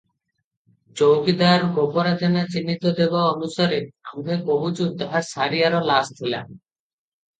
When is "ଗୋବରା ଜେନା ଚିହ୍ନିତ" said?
1.75-2.93